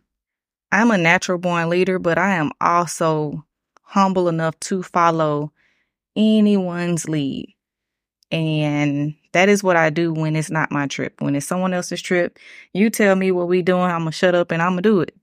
I'm 0.72 0.92
a 0.92 0.98
natural 0.98 1.38
born 1.38 1.70
leader, 1.70 2.00
but 2.00 2.18
I 2.18 2.36
am 2.36 2.52
also 2.62 3.46
humble 3.82 4.28
enough 4.28 4.60
to 4.62 4.82
follow 4.82 5.52
anyone's 6.16 7.08
lead. 7.08 7.54
And 8.32 9.14
that 9.34 9.50
is 9.50 9.64
what 9.64 9.76
I 9.76 9.90
do 9.90 10.14
when 10.14 10.36
it's 10.36 10.50
not 10.50 10.72
my 10.72 10.88
trip. 10.88 11.22
When 11.22 11.36
it's 11.36 11.48
someone 11.48 11.74
else's 11.74 12.02
trip, 12.02 12.40
you 12.74 12.90
tell 12.90 13.16
me 13.16 13.32
what 13.32 13.48
we 13.48 13.62
doing, 13.62 13.84
I'm 13.84 14.02
gonna 14.02 14.12
shut 14.12 14.36
up 14.36 14.52
and 14.52 14.62
I'm 14.62 14.72
gonna 14.72 14.82
do 14.84 15.02
it. 15.02 15.16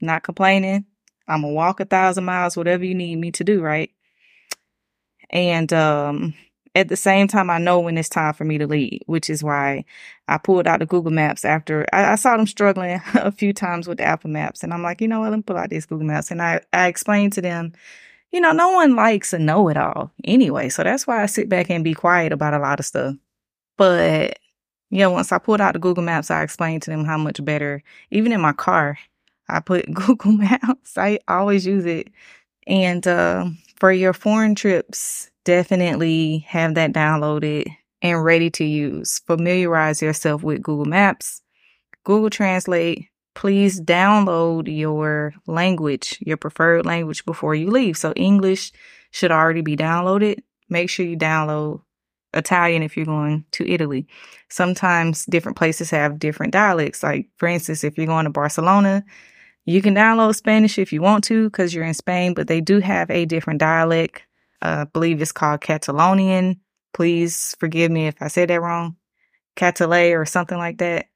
Not 0.00 0.22
complaining. 0.22 0.86
I'm 1.28 1.42
gonna 1.42 1.52
walk 1.52 1.80
a 1.80 1.84
thousand 1.84 2.24
miles, 2.24 2.56
whatever 2.56 2.84
you 2.84 2.94
need 2.94 3.16
me 3.16 3.32
to 3.32 3.44
do, 3.44 3.60
right? 3.60 3.90
And 5.30 5.72
um 5.72 6.34
at 6.74 6.88
the 6.88 6.96
same 6.96 7.28
time, 7.28 7.50
I 7.50 7.58
know 7.58 7.78
when 7.78 7.96
it's 7.96 8.08
time 8.08 8.34
for 8.34 8.44
me 8.44 8.58
to 8.58 8.66
leave, 8.66 9.00
which 9.06 9.30
is 9.30 9.44
why 9.44 9.84
I 10.26 10.38
pulled 10.38 10.66
out 10.66 10.80
the 10.80 10.86
Google 10.86 11.12
Maps 11.12 11.44
after 11.44 11.86
I, 11.92 12.12
I, 12.12 12.14
saw 12.16 12.36
them 12.36 12.46
struggling 12.46 13.00
a 13.14 13.30
few 13.30 13.52
times 13.52 13.86
with 13.86 13.98
the 13.98 14.04
Apple 14.04 14.30
Maps. 14.30 14.62
And 14.62 14.74
I'm 14.74 14.82
like, 14.82 15.00
you 15.00 15.06
know 15.06 15.20
what, 15.20 15.30
let 15.30 15.36
me 15.36 15.42
pull 15.42 15.56
out 15.56 15.70
these 15.70 15.86
Google 15.86 16.06
Maps. 16.06 16.30
And 16.30 16.42
I, 16.42 16.60
I 16.72 16.88
explained 16.88 17.32
to 17.34 17.40
them, 17.40 17.72
you 18.32 18.40
know, 18.40 18.50
no 18.50 18.72
one 18.72 18.96
likes 18.96 19.32
a 19.32 19.38
know 19.38 19.68
it 19.68 19.76
all 19.76 20.10
anyway. 20.24 20.68
So 20.68 20.82
that's 20.82 21.06
why 21.06 21.22
I 21.22 21.26
sit 21.26 21.48
back 21.48 21.70
and 21.70 21.84
be 21.84 21.94
quiet 21.94 22.32
about 22.32 22.54
a 22.54 22.58
lot 22.58 22.80
of 22.80 22.86
stuff. 22.86 23.14
But 23.76 24.38
yeah, 24.90 25.08
once 25.08 25.32
I 25.32 25.38
pulled 25.38 25.60
out 25.60 25.72
the 25.72 25.78
Google 25.80 26.04
Maps, 26.04 26.30
I 26.30 26.42
explained 26.42 26.82
to 26.82 26.90
them 26.90 27.04
how 27.04 27.18
much 27.18 27.44
better, 27.44 27.82
even 28.10 28.32
in 28.32 28.40
my 28.40 28.52
car, 28.52 28.98
I 29.48 29.60
put 29.60 29.92
Google 29.92 30.32
Maps. 30.32 30.96
I 30.96 31.18
always 31.28 31.66
use 31.66 31.84
it. 31.84 32.08
And 32.66 33.06
uh, 33.06 33.46
for 33.76 33.92
your 33.92 34.12
foreign 34.12 34.54
trips, 34.54 35.30
definitely 35.44 36.38
have 36.48 36.74
that 36.74 36.92
downloaded 36.92 37.66
and 38.02 38.24
ready 38.24 38.50
to 38.50 38.64
use. 38.64 39.20
Familiarize 39.26 40.02
yourself 40.02 40.42
with 40.42 40.62
Google 40.62 40.86
Maps, 40.86 41.42
Google 42.04 42.30
Translate. 42.30 43.08
Please 43.34 43.80
download 43.80 44.74
your 44.74 45.34
language, 45.46 46.18
your 46.20 46.36
preferred 46.36 46.86
language 46.86 47.24
before 47.24 47.54
you 47.54 47.70
leave. 47.70 47.96
So 47.96 48.12
English 48.12 48.72
should 49.10 49.32
already 49.32 49.62
be 49.62 49.76
downloaded. 49.76 50.38
Make 50.68 50.88
sure 50.88 51.04
you 51.04 51.16
download 51.16 51.80
Italian 52.34 52.82
if 52.82 52.96
you're 52.96 53.06
going 53.06 53.44
to 53.52 53.68
Italy. 53.70 54.06
Sometimes 54.48 55.24
different 55.26 55.56
places 55.56 55.90
have 55.90 56.18
different 56.18 56.52
dialects. 56.52 57.02
Like, 57.02 57.28
for 57.36 57.48
instance, 57.48 57.84
if 57.84 57.96
you're 57.96 58.06
going 58.06 58.24
to 58.24 58.30
Barcelona, 58.30 59.04
you 59.64 59.80
can 59.80 59.94
download 59.94 60.34
Spanish 60.34 60.78
if 60.78 60.92
you 60.92 61.00
want 61.00 61.24
to 61.24 61.48
because 61.48 61.74
you're 61.74 61.84
in 61.84 61.94
Spain, 61.94 62.34
but 62.34 62.48
they 62.48 62.60
do 62.60 62.80
have 62.80 63.10
a 63.10 63.24
different 63.24 63.60
dialect 63.60 64.22
uh, 64.64 64.78
I 64.80 64.84
believe 64.84 65.20
it's 65.20 65.30
called 65.30 65.60
Catalonian. 65.60 66.58
Please 66.94 67.54
forgive 67.60 67.90
me 67.90 68.06
if 68.06 68.16
I 68.20 68.28
said 68.28 68.48
that 68.48 68.62
wrong. 68.62 68.96
Catalay 69.56 70.18
or 70.18 70.24
something 70.24 70.58
like 70.58 70.78
that. 70.78 71.06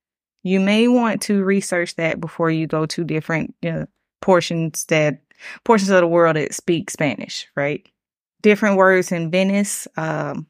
You 0.43 0.61
may 0.61 0.87
want 0.87 1.23
to 1.23 1.43
research 1.43 1.97
that 1.97 2.21
before 2.21 2.51
you 2.51 2.67
go 2.67 2.87
to 2.87 3.05
different 3.05 3.55
you 3.63 3.73
know, 3.73 3.87
portions 4.21 4.85
that 4.87 5.23
portions 5.65 5.91
of 5.91 6.01
the 6.01 6.07
world 6.07 6.37
that 6.37 6.55
speak 6.55 6.91
Spanish, 6.91 7.49
right? 7.57 7.89
Different 8.43 8.77
words 8.77 9.13
in 9.13 9.31
Venice. 9.31 9.89
Um, 9.97 10.47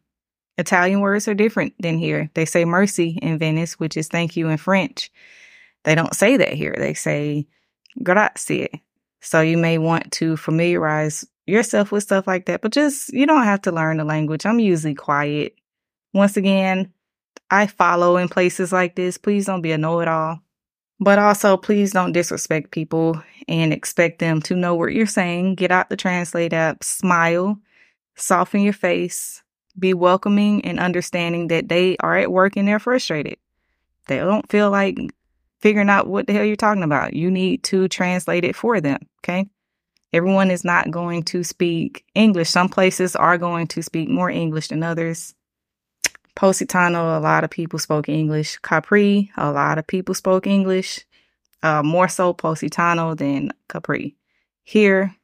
Italian 0.58 1.00
words 1.00 1.28
are 1.28 1.34
different 1.34 1.74
than 1.78 1.98
here. 1.98 2.30
They 2.34 2.44
say 2.44 2.64
mercy 2.64 3.18
in 3.22 3.38
Venice, 3.38 3.78
which 3.78 3.96
is 3.96 4.08
thank 4.08 4.36
you 4.36 4.48
in 4.48 4.58
French. 4.58 5.10
They 5.84 5.94
don't 5.94 6.14
say 6.14 6.36
that 6.36 6.52
here. 6.52 6.74
They 6.76 6.94
say 6.94 7.46
grazie. 8.02 8.82
So 9.20 9.40
you 9.40 9.56
may 9.56 9.78
want 9.78 10.12
to 10.12 10.36
familiarize 10.36 11.24
yourself 11.46 11.92
with 11.92 12.02
stuff 12.02 12.26
like 12.26 12.46
that, 12.46 12.60
but 12.60 12.72
just 12.72 13.12
you 13.12 13.26
don't 13.26 13.44
have 13.44 13.62
to 13.62 13.72
learn 13.72 13.96
the 13.96 14.04
language. 14.04 14.44
I'm 14.44 14.58
usually 14.58 14.94
quiet. 14.94 15.54
Once 16.12 16.36
again, 16.36 16.92
I 17.50 17.66
follow 17.66 18.16
in 18.16 18.28
places 18.28 18.72
like 18.72 18.96
this. 18.96 19.16
Please 19.16 19.46
don't 19.46 19.62
be 19.62 19.72
a 19.72 19.78
know 19.78 20.00
it 20.00 20.08
all. 20.08 20.40
But 21.00 21.20
also, 21.20 21.56
please 21.56 21.92
don't 21.92 22.12
disrespect 22.12 22.72
people 22.72 23.22
and 23.46 23.72
expect 23.72 24.18
them 24.18 24.42
to 24.42 24.56
know 24.56 24.74
what 24.74 24.92
you're 24.92 25.06
saying. 25.06 25.54
Get 25.54 25.70
out 25.70 25.88
the 25.88 25.96
translate 25.96 26.52
app, 26.52 26.82
smile, 26.82 27.58
soften 28.16 28.62
your 28.62 28.72
face, 28.72 29.42
be 29.78 29.94
welcoming 29.94 30.64
and 30.64 30.80
understanding 30.80 31.49
that 31.49 31.68
they 31.68 31.97
are 32.00 32.16
at 32.16 32.32
work 32.32 32.56
and 32.56 32.66
they're 32.66 32.78
frustrated. 32.78 33.37
They 34.06 34.18
don't 34.18 34.50
feel 34.50 34.70
like 34.70 34.99
figuring 35.61 35.90
out 35.90 36.06
what 36.06 36.26
the 36.26 36.32
hell 36.32 36.44
you're 36.44 36.56
talking 36.56 36.82
about. 36.82 37.14
You 37.14 37.30
need 37.30 37.62
to 37.64 37.88
translate 37.88 38.44
it 38.44 38.56
for 38.56 38.80
them. 38.80 39.00
Okay. 39.20 39.49
Everyone 40.12 40.50
is 40.50 40.64
not 40.64 40.90
going 40.90 41.23
to 41.25 41.44
speak 41.44 42.04
English. 42.14 42.49
Some 42.49 42.68
places 42.68 43.14
are 43.14 43.37
going 43.37 43.66
to 43.68 43.82
speak 43.82 44.08
more 44.08 44.30
English 44.30 44.68
than 44.68 44.82
others. 44.82 45.35
Positano, 46.35 47.18
a 47.18 47.20
lot 47.20 47.44
of 47.44 47.50
people 47.50 47.78
spoke 47.78 48.08
English. 48.08 48.58
Capri, 48.58 49.30
a 49.37 49.52
lot 49.52 49.76
of 49.76 49.87
people 49.87 50.14
spoke 50.14 50.47
English. 50.47 51.04
Uh, 51.62 51.82
more 51.82 52.08
so 52.08 52.32
Positano 52.32 53.14
than 53.14 53.50
Capri. 53.68 54.16
Here, 54.62 55.14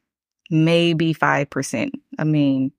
maybe 0.50 1.14
5%. 1.14 1.90
I 2.18 2.24
mean, 2.24 2.72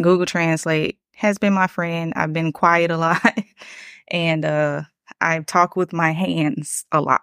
Google 0.00 0.26
Translate 0.26 0.98
has 1.14 1.38
been 1.38 1.52
my 1.52 1.66
friend. 1.66 2.12
I've 2.16 2.32
been 2.32 2.52
quiet 2.52 2.90
a 2.90 2.96
lot 2.96 3.38
and 4.08 4.44
uh 4.44 4.82
I 5.20 5.40
talk 5.40 5.76
with 5.76 5.92
my 5.92 6.12
hands 6.12 6.84
a 6.92 7.00
lot, 7.00 7.22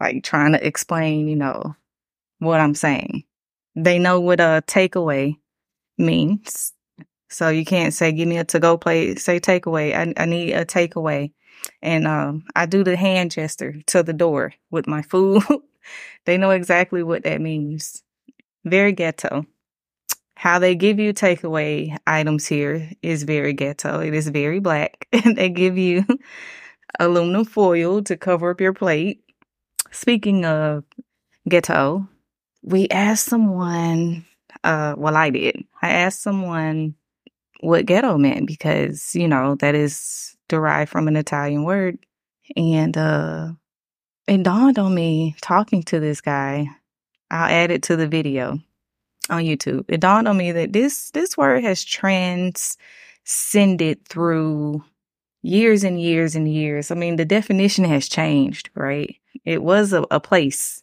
like 0.00 0.22
trying 0.24 0.52
to 0.52 0.66
explain, 0.66 1.28
you 1.28 1.36
know, 1.36 1.74
what 2.38 2.60
I'm 2.60 2.74
saying. 2.74 3.24
They 3.76 3.98
know 3.98 4.20
what 4.20 4.40
a 4.40 4.62
takeaway 4.66 5.36
means. 5.98 6.72
So 7.30 7.48
you 7.48 7.64
can't 7.64 7.94
say, 7.94 8.12
give 8.12 8.28
me 8.28 8.38
a 8.38 8.44
to 8.44 8.60
go 8.60 8.76
plate, 8.76 9.18
say 9.20 9.40
takeaway. 9.40 9.94
I, 9.94 10.12
I 10.22 10.26
need 10.26 10.52
a 10.52 10.64
takeaway. 10.64 11.32
And 11.82 12.06
um, 12.06 12.44
I 12.54 12.66
do 12.66 12.84
the 12.84 12.96
hand 12.96 13.32
gesture 13.32 13.76
to 13.88 14.02
the 14.02 14.12
door 14.12 14.54
with 14.70 14.86
my 14.86 15.02
food. 15.02 15.42
they 16.26 16.36
know 16.38 16.50
exactly 16.50 17.02
what 17.02 17.24
that 17.24 17.40
means. 17.40 18.02
Very 18.64 18.92
ghetto. 18.92 19.46
How 20.44 20.58
they 20.58 20.74
give 20.74 20.98
you 20.98 21.14
takeaway 21.14 21.96
items 22.06 22.46
here 22.46 22.90
is 23.00 23.22
very 23.22 23.54
ghetto. 23.54 24.00
It 24.00 24.12
is 24.12 24.28
very 24.28 24.60
black. 24.60 25.08
They 25.24 25.48
give 25.48 25.78
you 25.78 26.04
aluminum 27.00 27.46
foil 27.46 28.02
to 28.02 28.14
cover 28.18 28.50
up 28.50 28.60
your 28.60 28.74
plate. 28.74 29.24
Speaking 29.90 30.44
of 30.44 30.84
ghetto, 31.48 32.06
we 32.62 32.90
asked 32.90 33.24
someone, 33.24 34.26
uh, 34.62 34.94
well, 34.98 35.16
I 35.16 35.30
did. 35.30 35.64
I 35.80 35.88
asked 35.88 36.20
someone 36.20 36.94
what 37.60 37.86
ghetto 37.86 38.18
meant 38.18 38.46
because, 38.46 39.14
you 39.14 39.26
know, 39.26 39.54
that 39.60 39.74
is 39.74 40.36
derived 40.48 40.90
from 40.90 41.08
an 41.08 41.16
Italian 41.16 41.64
word. 41.64 41.96
And, 42.54 42.94
uh, 42.98 43.52
it 44.28 44.42
dawned 44.42 44.78
on 44.78 44.94
me 44.94 45.36
talking 45.40 45.84
to 45.84 46.00
this 46.00 46.20
guy. 46.20 46.66
I'll 47.30 47.50
add 47.50 47.70
it 47.70 47.84
to 47.84 47.96
the 47.96 48.06
video 48.06 48.60
on 49.30 49.42
YouTube. 49.42 49.84
It 49.88 50.00
dawned 50.00 50.28
on 50.28 50.36
me 50.36 50.52
that 50.52 50.72
this, 50.72 51.10
this 51.10 51.36
word 51.36 51.64
has 51.64 51.84
transcended 51.84 52.78
through 54.08 54.84
years 55.42 55.84
and 55.84 56.00
years 56.00 56.34
and 56.34 56.48
years. 56.48 56.90
I 56.90 56.94
mean, 56.94 57.16
the 57.16 57.24
definition 57.24 57.84
has 57.84 58.08
changed, 58.08 58.70
right? 58.74 59.16
It 59.44 59.62
was 59.62 59.92
a, 59.92 60.04
a 60.10 60.20
place 60.20 60.82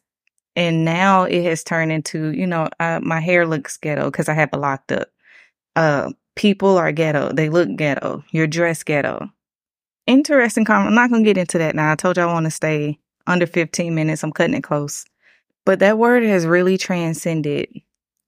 and 0.55 0.83
now 0.83 1.24
it 1.24 1.43
has 1.43 1.63
turned 1.63 1.91
into, 1.91 2.31
you 2.31 2.45
know, 2.45 2.69
uh, 2.79 3.00
my 3.01 3.19
hair 3.19 3.48
looks 3.48 3.77
ghetto 3.77 4.12
because 4.12 4.27
I 4.27 4.33
have 4.33 4.50
it 4.51 4.57
locked 4.57 4.91
up. 4.91 5.10
Uh, 5.75 6.12
people 6.36 6.77
are 6.77 6.91
ghetto. 6.91 7.31
They 7.31 7.50
look 7.50 7.75
ghetto. 7.75 8.24
You're 8.31 8.48
dressed 8.48 8.86
ghetto. 8.86 9.29
Interesting 10.07 10.65
comment. 10.65 10.89
I'm 10.89 10.95
not 10.95 11.15
to 11.15 11.24
get 11.24 11.38
into 11.38 11.57
that 11.60 11.75
now. 11.75 11.91
I 11.91 11.95
told 11.95 12.17
you 12.17 12.24
I 12.24 12.33
want 12.33 12.45
to 12.45 12.51
stay 12.51 13.00
under 13.27 13.48
15 13.48 13.95
minutes. 13.95 14.24
I'm 14.24 14.33
cutting 14.33 14.55
it 14.55 14.63
close. 14.63 15.05
But 15.65 15.79
that 15.79 15.98
word 15.98 16.24
has 16.24 16.45
really 16.45 16.77
transcended 16.77 17.69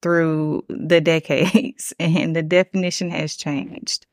through 0.03 0.63
the 0.69 1.01
decades 1.01 1.93
and 2.00 2.36
the 2.36 2.43
definition 2.43 3.10
has 3.10 3.36
changed 3.36 4.05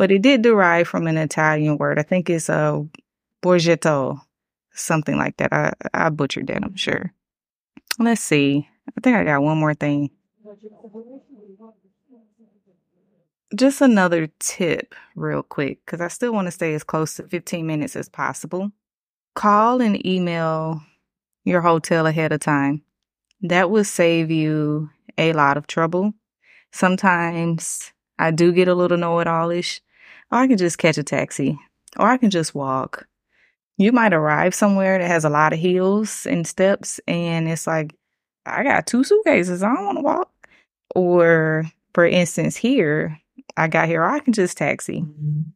but 0.00 0.10
it 0.10 0.22
did 0.22 0.40
derive 0.40 0.88
from 0.88 1.06
an 1.06 1.18
Italian 1.18 1.76
word. 1.76 1.98
I 1.98 2.02
think 2.02 2.30
it's 2.30 2.48
uh, 2.48 2.80
a 2.80 3.46
borgetto, 3.46 4.18
something 4.72 5.18
like 5.18 5.36
that. 5.36 5.52
I, 5.52 5.74
I 5.92 6.08
butchered 6.08 6.46
that, 6.46 6.64
I'm 6.64 6.74
sure. 6.74 7.12
Let's 7.98 8.22
see. 8.22 8.66
I 8.88 9.00
think 9.02 9.18
I 9.18 9.24
got 9.24 9.42
one 9.42 9.58
more 9.58 9.74
thing. 9.74 10.08
Just 13.54 13.82
another 13.82 14.30
tip, 14.38 14.94
real 15.16 15.42
quick, 15.42 15.84
because 15.84 16.00
I 16.00 16.08
still 16.08 16.32
want 16.32 16.46
to 16.46 16.50
stay 16.50 16.72
as 16.72 16.82
close 16.82 17.16
to 17.16 17.24
15 17.24 17.66
minutes 17.66 17.94
as 17.94 18.08
possible. 18.08 18.72
Call 19.34 19.82
and 19.82 20.06
email 20.06 20.80
your 21.44 21.60
hotel 21.60 22.06
ahead 22.06 22.32
of 22.32 22.40
time. 22.40 22.80
That 23.42 23.70
will 23.70 23.84
save 23.84 24.30
you 24.30 24.88
a 25.20 25.32
lot 25.32 25.56
of 25.56 25.66
trouble. 25.66 26.14
Sometimes 26.72 27.92
I 28.18 28.30
do 28.30 28.52
get 28.52 28.68
a 28.68 28.74
little 28.74 28.96
know 28.96 29.18
it 29.20 29.26
allish, 29.26 29.80
or 30.30 30.38
I 30.38 30.46
can 30.46 30.58
just 30.58 30.78
catch 30.78 30.98
a 30.98 31.02
taxi, 31.02 31.58
or 31.98 32.06
I 32.06 32.16
can 32.16 32.30
just 32.30 32.54
walk. 32.54 33.06
You 33.76 33.92
might 33.92 34.12
arrive 34.12 34.54
somewhere 34.54 34.98
that 34.98 35.08
has 35.08 35.24
a 35.24 35.30
lot 35.30 35.52
of 35.52 35.58
hills 35.58 36.26
and 36.26 36.46
steps, 36.46 37.00
and 37.06 37.48
it's 37.48 37.66
like, 37.66 37.94
I 38.46 38.62
got 38.62 38.86
two 38.86 39.04
suitcases. 39.04 39.62
I 39.62 39.74
don't 39.74 39.84
want 39.84 39.98
to 39.98 40.02
walk. 40.02 40.30
Or, 40.94 41.64
for 41.94 42.06
instance, 42.06 42.56
here, 42.56 43.18
I 43.56 43.68
got 43.68 43.88
here, 43.88 44.04
I 44.04 44.20
can 44.20 44.32
just 44.32 44.56
taxi. 44.56 45.02
Mm-hmm. 45.02 45.50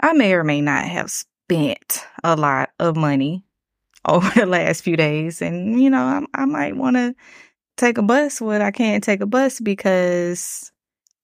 I 0.00 0.12
may 0.12 0.34
or 0.34 0.44
may 0.44 0.60
not 0.60 0.84
have 0.84 1.10
spent 1.10 2.04
a 2.24 2.36
lot 2.36 2.70
of 2.78 2.96
money 2.96 3.44
over 4.04 4.28
the 4.30 4.46
last 4.46 4.82
few 4.82 4.96
days. 4.96 5.40
And, 5.40 5.80
you 5.80 5.90
know, 5.90 6.02
I, 6.34 6.42
I 6.42 6.44
might 6.44 6.76
want 6.76 6.96
to 6.96 7.14
take 7.76 7.98
a 7.98 8.02
bus, 8.02 8.40
but 8.40 8.60
I 8.60 8.70
can't 8.70 9.02
take 9.02 9.20
a 9.20 9.26
bus 9.26 9.60
because 9.60 10.72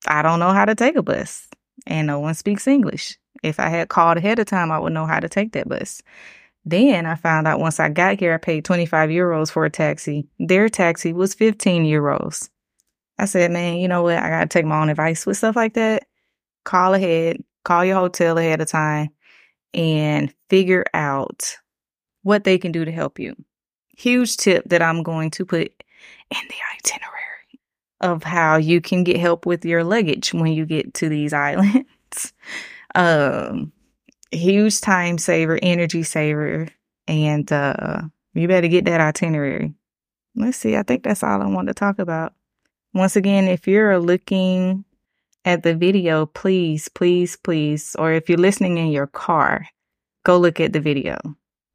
I 0.07 0.23
don't 0.23 0.41
know 0.41 0.53
how 0.53 0.65
to 0.65 0.75
take 0.75 0.97
a 0.97 1.03
bus 1.03 1.49
and 1.87 2.07
no 2.07 2.21
one 2.21 2.35
speaks 2.35 2.67
English. 2.67 3.19
If 3.43 3.61
I 3.61 3.69
had 3.69 3.89
called 3.89 4.19
ahead 4.19 4.39
of 4.39 4.47
time, 4.47 4.73
I 4.73 4.79
would 4.79 4.93
know 4.93 5.07
how 5.07 5.21
to 5.21 5.29
take 5.29 5.53
that 5.53 5.69
bus. 5.69 6.03
Then 6.65 7.07
I 7.07 7.15
found 7.15 7.47
out 7.47 7.61
once 7.61 7.81
I 7.81 7.89
got 7.89 8.19
here, 8.19 8.35
I 8.35 8.39
paid 8.39 8.65
25 8.65 9.11
euros 9.11 9.51
for 9.51 9.65
a 9.65 9.71
taxi. 9.71 10.27
Their 10.39 10.69
taxi 10.69 11.13
was 11.13 11.35
15 11.35 11.85
euros. 11.85 12.51
I 13.19 13.25
said, 13.25 13.51
man, 13.51 13.79
you 13.79 13.89
know 13.89 14.03
what? 14.03 14.19
I 14.19 14.29
got 14.29 14.41
to 14.43 14.49
take 14.49 14.67
my 14.67 14.81
own 14.81 14.91
advice 14.91 15.25
with 15.25 15.37
stuff 15.37 15.57
like 15.57 15.75
that. 15.75 16.07
Call 16.65 16.95
ahead, 16.95 17.43
call 17.65 17.85
your 17.85 17.97
hotel 17.97 18.39
ahead 18.39 18.61
of 18.61 18.69
time, 18.69 19.09
and 19.73 20.33
figure 20.51 20.85
out 20.93 21.57
what 22.23 22.45
they 22.45 22.59
can 22.59 22.73
do 22.73 22.85
to 22.85 22.93
help 22.93 23.19
you. 23.19 23.35
Huge 23.97 24.37
tip 24.37 24.69
that 24.69 24.83
I'm 24.83 25.03
going 25.03 25.31
to 25.33 25.45
put 25.47 25.73
in 26.31 26.41
the 26.49 26.55
itinerary 26.77 27.61
of 28.01 28.23
how 28.23 28.57
you 28.57 28.81
can 28.81 29.05
get 29.05 29.19
help 29.19 29.47
with 29.47 29.65
your 29.65 29.85
luggage 29.85 30.33
when 30.33 30.53
you 30.53 30.65
get 30.65 30.95
to 30.95 31.09
these 31.09 31.33
islands. 31.33 32.33
um, 32.95 33.73
huge 34.31 34.81
time 34.81 35.19
saver, 35.19 35.59
energy 35.63 36.03
saver, 36.03 36.69
and 37.07 37.51
uh, 37.53 38.03
you 38.35 38.49
better 38.49 38.69
get 38.69 38.85
that 38.85 39.01
itinerary. 39.01 39.75
Let's 40.35 40.59
see. 40.59 40.77
I 40.77 40.83
think 40.83 41.03
that's 41.03 41.23
all 41.23 41.43
I 41.43 41.47
want 41.47 41.69
to 41.69 41.75
talk 41.75 41.99
about. 41.99 42.35
Once 42.95 43.17
again, 43.17 43.49
if 43.49 43.67
you're 43.67 43.99
looking 43.99 44.85
at 45.45 45.63
the 45.63 45.75
video, 45.75 46.27
please, 46.27 46.89
please, 46.89 47.37
please, 47.37 47.97
or 47.99 48.13
if 48.13 48.29
you're 48.29 48.39
listening 48.39 48.79
in 48.79 48.89
your 48.89 49.07
car, 49.07 49.67
go 50.25 50.39
look 50.39 50.61
at 50.61 50.73
the 50.73 50.81
video. 50.81 51.19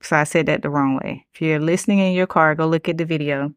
So 0.01 0.17
I 0.17 0.23
said 0.25 0.45
that 0.47 0.61
the 0.61 0.69
wrong 0.69 0.99
way. 1.03 1.25
If 1.33 1.41
you're 1.41 1.59
listening 1.59 1.99
in 1.99 2.13
your 2.13 2.27
car, 2.27 2.55
go 2.55 2.67
look 2.67 2.89
at 2.89 2.97
the 2.97 3.05
video. 3.05 3.53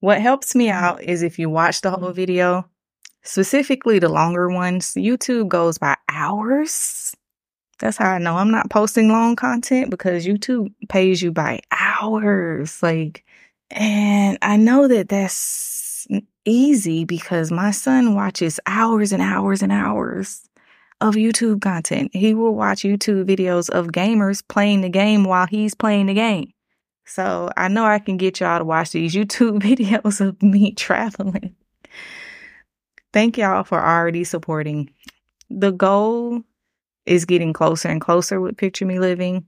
What 0.00 0.20
helps 0.20 0.54
me 0.54 0.66
mm-hmm. 0.66 0.84
out 0.84 1.02
is 1.02 1.22
if 1.22 1.38
you 1.38 1.48
watch 1.48 1.80
the 1.80 1.90
whole 1.90 2.08
mm-hmm. 2.08 2.16
video, 2.16 2.68
specifically 3.22 3.98
the 3.98 4.08
longer 4.08 4.48
ones, 4.50 4.94
YouTube 4.94 5.48
goes 5.48 5.78
by 5.78 5.96
hours. 6.08 7.14
That's 7.78 7.96
how 7.96 8.10
I 8.10 8.18
know 8.18 8.36
I'm 8.36 8.50
not 8.50 8.70
posting 8.70 9.08
long 9.08 9.36
content 9.36 9.90
because 9.90 10.26
YouTube 10.26 10.72
pays 10.88 11.22
you 11.22 11.32
by 11.32 11.60
hours. 11.70 12.82
Like, 12.82 13.24
and 13.70 14.36
I 14.42 14.56
know 14.56 14.88
that 14.88 15.08
that's 15.08 16.06
easy 16.44 17.04
because 17.04 17.50
my 17.50 17.70
son 17.70 18.14
watches 18.14 18.60
hours 18.66 19.12
and 19.12 19.22
hours 19.22 19.62
and 19.62 19.72
hours 19.72 20.42
of 21.00 21.14
YouTube 21.14 21.62
content. 21.62 22.14
He 22.14 22.34
will 22.34 22.54
watch 22.54 22.82
YouTube 22.82 23.24
videos 23.24 23.70
of 23.70 23.88
gamers 23.88 24.42
playing 24.46 24.82
the 24.82 24.88
game 24.88 25.24
while 25.24 25.46
he's 25.46 25.74
playing 25.74 26.06
the 26.06 26.14
game. 26.14 26.52
So 27.10 27.50
I 27.56 27.66
know 27.66 27.84
I 27.84 27.98
can 27.98 28.18
get 28.18 28.38
y'all 28.38 28.60
to 28.60 28.64
watch 28.64 28.92
these 28.92 29.16
YouTube 29.16 29.60
videos 29.62 30.20
of 30.20 30.40
me 30.42 30.72
traveling. 30.72 31.56
Thank 33.12 33.36
y'all 33.36 33.64
for 33.64 33.84
already 33.84 34.22
supporting. 34.22 34.90
The 35.50 35.72
goal 35.72 36.44
is 37.06 37.24
getting 37.24 37.52
closer 37.52 37.88
and 37.88 38.00
closer 38.00 38.40
with 38.40 38.56
Picture 38.56 38.86
Me 38.86 39.00
Living. 39.00 39.44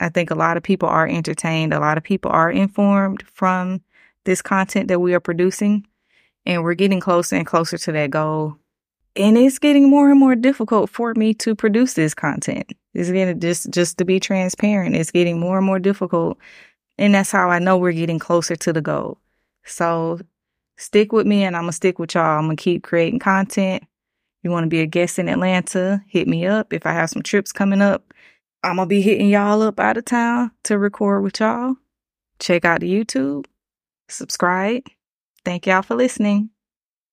I 0.00 0.08
think 0.08 0.30
a 0.30 0.34
lot 0.34 0.56
of 0.56 0.62
people 0.62 0.88
are 0.88 1.06
entertained. 1.06 1.74
A 1.74 1.78
lot 1.78 1.98
of 1.98 2.04
people 2.04 2.30
are 2.30 2.50
informed 2.50 3.22
from 3.34 3.82
this 4.24 4.40
content 4.40 4.88
that 4.88 5.00
we 5.00 5.12
are 5.12 5.20
producing. 5.20 5.86
And 6.46 6.62
we're 6.62 6.72
getting 6.72 7.00
closer 7.00 7.36
and 7.36 7.46
closer 7.46 7.76
to 7.76 7.92
that 7.92 8.08
goal. 8.08 8.56
And 9.14 9.36
it's 9.36 9.58
getting 9.58 9.90
more 9.90 10.10
and 10.10 10.18
more 10.18 10.34
difficult 10.36 10.88
for 10.88 11.12
me 11.14 11.34
to 11.34 11.54
produce 11.54 11.92
this 11.92 12.14
content. 12.14 12.72
It's 12.94 13.10
getting 13.10 13.40
just, 13.40 13.70
just 13.70 13.98
to 13.98 14.06
be 14.06 14.20
transparent. 14.20 14.96
It's 14.96 15.10
getting 15.10 15.38
more 15.38 15.58
and 15.58 15.66
more 15.66 15.78
difficult. 15.78 16.38
And 16.98 17.14
that's 17.14 17.32
how 17.32 17.50
I 17.50 17.58
know 17.58 17.76
we're 17.76 17.92
getting 17.92 18.18
closer 18.18 18.56
to 18.56 18.72
the 18.72 18.80
goal. 18.80 19.18
So 19.64 20.20
stick 20.76 21.12
with 21.12 21.26
me 21.26 21.44
and 21.44 21.56
I'm 21.56 21.62
going 21.62 21.70
to 21.70 21.76
stick 21.76 21.98
with 21.98 22.14
y'all. 22.14 22.38
I'm 22.38 22.46
going 22.46 22.56
to 22.56 22.62
keep 22.62 22.82
creating 22.82 23.18
content. 23.18 23.84
You 24.42 24.50
want 24.50 24.64
to 24.64 24.68
be 24.68 24.80
a 24.80 24.86
guest 24.86 25.18
in 25.18 25.28
Atlanta? 25.28 26.02
Hit 26.08 26.28
me 26.28 26.46
up. 26.46 26.72
If 26.72 26.86
I 26.86 26.92
have 26.92 27.10
some 27.10 27.22
trips 27.22 27.50
coming 27.50 27.82
up, 27.82 28.12
I'm 28.62 28.76
going 28.76 28.88
to 28.88 28.90
be 28.90 29.02
hitting 29.02 29.28
y'all 29.28 29.62
up 29.62 29.80
out 29.80 29.96
of 29.96 30.04
town 30.04 30.50
to 30.64 30.78
record 30.78 31.22
with 31.22 31.40
y'all. 31.40 31.76
Check 32.38 32.64
out 32.64 32.80
the 32.80 32.92
YouTube, 32.92 33.46
subscribe. 34.08 34.82
Thank 35.44 35.66
y'all 35.66 35.82
for 35.82 35.94
listening. 35.94 36.50